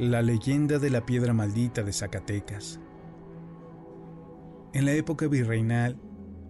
La 0.00 0.22
leyenda 0.22 0.78
de 0.78 0.88
la 0.88 1.04
piedra 1.04 1.34
maldita 1.34 1.82
de 1.82 1.92
Zacatecas. 1.92 2.80
En 4.72 4.86
la 4.86 4.94
época 4.94 5.28
virreinal, 5.28 6.00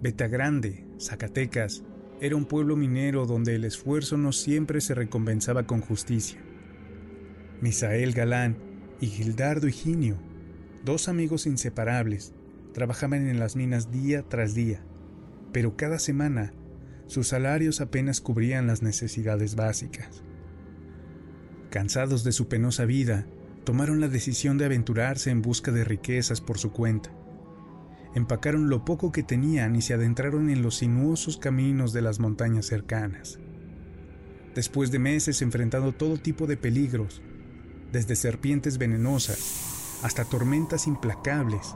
Betagrande, 0.00 0.86
Zacatecas, 0.98 1.84
era 2.22 2.36
un 2.36 2.46
pueblo 2.46 2.74
minero 2.74 3.26
donde 3.26 3.54
el 3.54 3.66
esfuerzo 3.66 4.16
no 4.16 4.32
siempre 4.32 4.80
se 4.80 4.94
recompensaba 4.94 5.66
con 5.66 5.82
justicia. 5.82 6.40
Misael 7.60 8.14
Galán 8.14 8.56
y 8.98 9.08
Gildardo 9.08 9.68
Higinio, 9.68 10.16
dos 10.82 11.08
amigos 11.08 11.44
inseparables, 11.46 12.32
trabajaban 12.72 13.28
en 13.28 13.38
las 13.40 13.56
minas 13.56 13.90
día 13.90 14.22
tras 14.26 14.54
día, 14.54 14.80
pero 15.52 15.76
cada 15.76 15.98
semana 15.98 16.54
sus 17.08 17.28
salarios 17.28 17.82
apenas 17.82 18.22
cubrían 18.22 18.66
las 18.66 18.80
necesidades 18.80 19.54
básicas. 19.54 20.24
Cansados 21.74 22.22
de 22.22 22.30
su 22.30 22.46
penosa 22.46 22.84
vida, 22.84 23.26
tomaron 23.64 24.00
la 24.00 24.06
decisión 24.06 24.58
de 24.58 24.64
aventurarse 24.64 25.30
en 25.30 25.42
busca 25.42 25.72
de 25.72 25.82
riquezas 25.82 26.40
por 26.40 26.56
su 26.56 26.70
cuenta. 26.70 27.10
Empacaron 28.14 28.70
lo 28.70 28.84
poco 28.84 29.10
que 29.10 29.24
tenían 29.24 29.74
y 29.74 29.82
se 29.82 29.92
adentraron 29.92 30.50
en 30.50 30.62
los 30.62 30.76
sinuosos 30.76 31.36
caminos 31.36 31.92
de 31.92 32.00
las 32.00 32.20
montañas 32.20 32.66
cercanas. 32.66 33.40
Después 34.54 34.92
de 34.92 35.00
meses 35.00 35.42
enfrentando 35.42 35.90
todo 35.90 36.16
tipo 36.16 36.46
de 36.46 36.56
peligros, 36.56 37.22
desde 37.90 38.14
serpientes 38.14 38.78
venenosas 38.78 39.98
hasta 40.04 40.24
tormentas 40.24 40.86
implacables, 40.86 41.74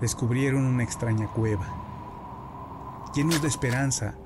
descubrieron 0.00 0.64
una 0.64 0.82
extraña 0.82 1.28
cueva. 1.28 3.06
Llenos 3.14 3.40
de 3.40 3.46
esperanza, 3.46 4.16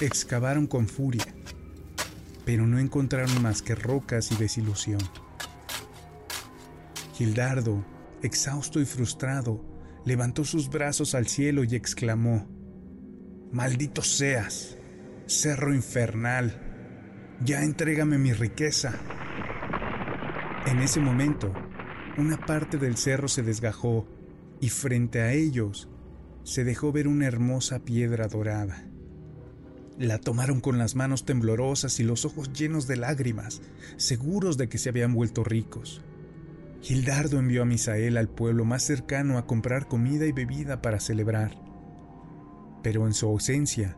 excavaron 0.00 0.66
con 0.66 0.88
furia 0.88 1.26
pero 2.44 2.66
no 2.66 2.78
encontraron 2.78 3.42
más 3.42 3.62
que 3.62 3.74
rocas 3.74 4.30
y 4.32 4.36
desilusión. 4.36 5.00
Gildardo, 7.14 7.84
exhausto 8.22 8.80
y 8.80 8.84
frustrado, 8.84 9.64
levantó 10.04 10.44
sus 10.44 10.68
brazos 10.68 11.14
al 11.14 11.26
cielo 11.26 11.64
y 11.64 11.74
exclamó, 11.74 12.48
Maldito 13.52 14.02
seas, 14.02 14.76
cerro 15.26 15.74
infernal, 15.74 16.60
ya 17.44 17.62
entrégame 17.62 18.18
mi 18.18 18.32
riqueza. 18.32 18.98
En 20.66 20.80
ese 20.80 21.00
momento, 21.00 21.52
una 22.18 22.36
parte 22.36 22.78
del 22.78 22.96
cerro 22.96 23.28
se 23.28 23.42
desgajó 23.42 24.08
y 24.60 24.70
frente 24.70 25.20
a 25.20 25.32
ellos 25.32 25.88
se 26.42 26.64
dejó 26.64 26.92
ver 26.92 27.08
una 27.08 27.26
hermosa 27.26 27.80
piedra 27.80 28.28
dorada. 28.28 28.84
La 29.98 30.18
tomaron 30.18 30.60
con 30.60 30.76
las 30.76 30.96
manos 30.96 31.24
temblorosas 31.24 32.00
y 32.00 32.02
los 32.02 32.24
ojos 32.24 32.52
llenos 32.52 32.88
de 32.88 32.96
lágrimas, 32.96 33.62
seguros 33.96 34.56
de 34.56 34.68
que 34.68 34.78
se 34.78 34.88
habían 34.88 35.14
vuelto 35.14 35.44
ricos. 35.44 36.02
Gildardo 36.80 37.38
envió 37.38 37.62
a 37.62 37.64
Misael 37.64 38.16
al 38.16 38.28
pueblo 38.28 38.64
más 38.64 38.82
cercano 38.82 39.38
a 39.38 39.46
comprar 39.46 39.86
comida 39.86 40.26
y 40.26 40.32
bebida 40.32 40.82
para 40.82 40.98
celebrar. 40.98 41.56
Pero 42.82 43.06
en 43.06 43.14
su 43.14 43.26
ausencia, 43.26 43.96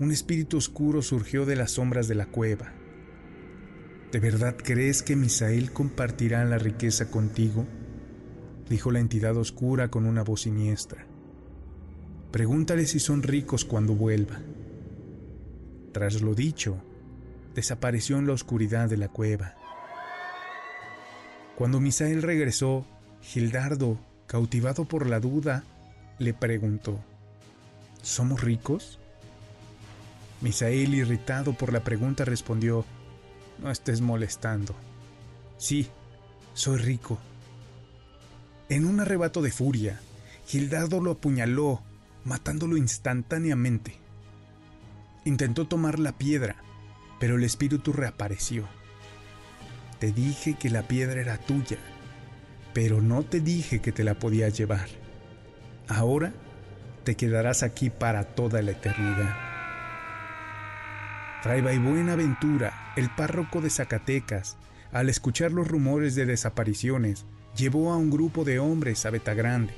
un 0.00 0.10
espíritu 0.10 0.56
oscuro 0.56 1.02
surgió 1.02 1.46
de 1.46 1.56
las 1.56 1.72
sombras 1.72 2.08
de 2.08 2.16
la 2.16 2.26
cueva. 2.26 2.72
¿De 4.10 4.18
verdad 4.18 4.56
crees 4.56 5.02
que 5.02 5.16
Misael 5.16 5.72
compartirá 5.72 6.44
la 6.44 6.58
riqueza 6.58 7.10
contigo? 7.10 7.64
dijo 8.68 8.90
la 8.90 9.00
entidad 9.00 9.36
oscura 9.36 9.88
con 9.88 10.04
una 10.04 10.22
voz 10.22 10.42
siniestra. 10.42 11.06
Pregúntale 12.32 12.86
si 12.86 12.98
son 12.98 13.22
ricos 13.22 13.64
cuando 13.64 13.94
vuelva. 13.94 14.40
Tras 15.98 16.22
lo 16.22 16.32
dicho, 16.32 16.76
desapareció 17.56 18.18
en 18.18 18.28
la 18.28 18.32
oscuridad 18.32 18.88
de 18.88 18.96
la 18.96 19.08
cueva. 19.08 19.56
Cuando 21.56 21.80
Misael 21.80 22.22
regresó, 22.22 22.86
Gildardo, 23.20 23.98
cautivado 24.28 24.84
por 24.84 25.08
la 25.08 25.18
duda, 25.18 25.64
le 26.20 26.34
preguntó, 26.34 27.00
¿Somos 28.00 28.42
ricos? 28.44 29.00
Misael, 30.40 30.94
irritado 30.94 31.52
por 31.54 31.72
la 31.72 31.82
pregunta, 31.82 32.24
respondió, 32.24 32.84
No 33.60 33.68
estés 33.68 34.00
molestando. 34.00 34.76
Sí, 35.56 35.88
soy 36.54 36.76
rico. 36.76 37.18
En 38.68 38.86
un 38.86 39.00
arrebato 39.00 39.42
de 39.42 39.50
furia, 39.50 40.00
Gildardo 40.46 41.00
lo 41.00 41.10
apuñaló, 41.10 41.82
matándolo 42.24 42.76
instantáneamente. 42.76 43.98
Intentó 45.28 45.66
tomar 45.66 45.98
la 45.98 46.12
piedra, 46.12 46.56
pero 47.20 47.36
el 47.36 47.44
espíritu 47.44 47.92
reapareció. 47.92 48.66
Te 49.98 50.10
dije 50.10 50.54
que 50.54 50.70
la 50.70 50.88
piedra 50.88 51.20
era 51.20 51.36
tuya, 51.36 51.76
pero 52.72 53.02
no 53.02 53.22
te 53.24 53.42
dije 53.42 53.82
que 53.82 53.92
te 53.92 54.04
la 54.04 54.14
podías 54.14 54.56
llevar. 54.56 54.88
Ahora 55.86 56.32
te 57.04 57.14
quedarás 57.14 57.62
aquí 57.62 57.90
para 57.90 58.24
toda 58.24 58.62
la 58.62 58.70
eternidad. 58.70 59.36
Fray 61.42 61.60
Buenaventura, 61.60 62.94
el 62.96 63.10
párroco 63.10 63.60
de 63.60 63.68
Zacatecas, 63.68 64.56
al 64.92 65.10
escuchar 65.10 65.52
los 65.52 65.68
rumores 65.68 66.14
de 66.14 66.24
desapariciones, 66.24 67.26
llevó 67.54 67.92
a 67.92 67.98
un 67.98 68.08
grupo 68.08 68.44
de 68.44 68.60
hombres 68.60 69.04
a 69.04 69.10
Betagrande. 69.10 69.74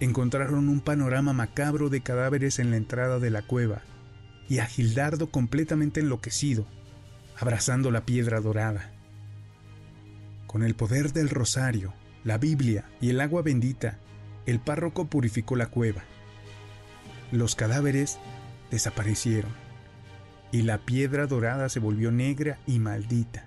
Encontraron 0.00 0.70
un 0.70 0.80
panorama 0.80 1.34
macabro 1.34 1.90
de 1.90 2.00
cadáveres 2.00 2.58
en 2.60 2.70
la 2.70 2.78
entrada 2.78 3.18
de 3.18 3.28
la 3.28 3.42
cueva 3.42 3.82
y 4.48 4.58
a 4.58 4.66
Gildardo 4.66 5.30
completamente 5.30 6.00
enloquecido, 6.00 6.66
abrazando 7.38 7.90
la 7.90 8.04
piedra 8.04 8.40
dorada. 8.40 8.90
Con 10.46 10.62
el 10.62 10.74
poder 10.74 11.12
del 11.12 11.30
rosario, 11.30 11.94
la 12.24 12.38
Biblia 12.38 12.84
y 13.00 13.10
el 13.10 13.20
agua 13.20 13.42
bendita, 13.42 13.98
el 14.46 14.60
párroco 14.60 15.06
purificó 15.06 15.56
la 15.56 15.66
cueva. 15.66 16.02
Los 17.30 17.54
cadáveres 17.54 18.18
desaparecieron 18.70 19.50
y 20.50 20.62
la 20.62 20.78
piedra 20.78 21.26
dorada 21.26 21.68
se 21.68 21.80
volvió 21.80 22.12
negra 22.12 22.58
y 22.66 22.78
maldita. 22.78 23.46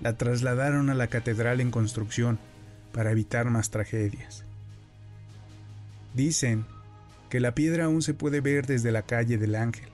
La 0.00 0.16
trasladaron 0.18 0.90
a 0.90 0.94
la 0.94 1.06
catedral 1.06 1.60
en 1.60 1.70
construcción 1.70 2.38
para 2.92 3.10
evitar 3.10 3.48
más 3.48 3.70
tragedias. 3.70 4.44
Dicen 6.14 6.66
que 7.28 7.40
la 7.40 7.54
piedra 7.54 7.86
aún 7.86 8.02
se 8.02 8.14
puede 8.14 8.40
ver 8.40 8.66
desde 8.66 8.92
la 8.92 9.02
calle 9.02 9.38
del 9.38 9.54
Ángel, 9.54 9.88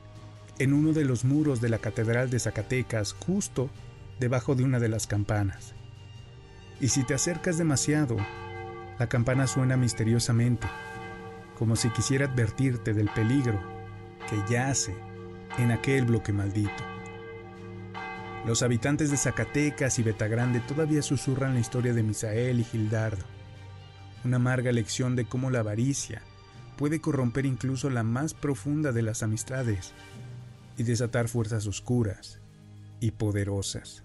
en 0.59 0.73
uno 0.73 0.93
de 0.93 1.05
los 1.05 1.25
muros 1.25 1.61
de 1.61 1.69
la 1.69 1.79
Catedral 1.79 2.31
de 2.31 2.39
Zacatecas, 2.39 3.15
justo 3.15 3.71
debajo 4.21 4.55
de 4.55 4.65
una 4.65 4.79
de 4.79 4.89
las 4.89 5.07
campanas. 5.07 5.75
Y 6.81 6.89
si 6.89 7.05
te 7.05 7.15
acercas 7.15 7.59
demasiado, 7.59 8.17
la 8.99 9.09
campana 9.09 9.47
suena 9.47 9.77
misteriosamente, 9.77 10.67
como 11.59 11.77
si 11.77 11.89
quisiera 11.91 12.27
advertirte 12.27 12.93
del 12.93 13.09
peligro 13.11 13.61
que 14.29 14.53
yace 14.53 14.95
en 15.59 15.71
aquel 15.71 16.05
bloque 16.05 16.33
maldito. 16.33 16.85
Los 18.47 18.63
habitantes 18.63 19.11
de 19.11 19.17
Zacatecas 19.17 19.99
y 19.99 20.03
Betagrande 20.03 20.61
todavía 20.61 21.03
susurran 21.03 21.55
la 21.55 21.61
historia 21.61 21.95
de 21.95 22.03
Misael 22.03 22.61
y 22.61 22.65
Gildardo, 22.65 23.25
una 24.25 24.37
amarga 24.37 24.73
lección 24.73 25.17
de 25.17 25.25
cómo 25.25 25.51
la 25.51 25.61
avaricia 25.61 26.23
puede 26.83 27.01
corromper 27.01 27.47
incluso 27.47 27.91
la 27.91 28.03
más 28.03 28.35
profunda 28.35 28.91
de 28.91 29.03
las 29.03 29.23
amistades 29.23 29.93
y 30.77 30.83
desatar 30.83 31.29
fuerzas 31.29 31.69
oscuras 31.69 32.41
y 32.99 33.13
poderosas. 33.13 34.03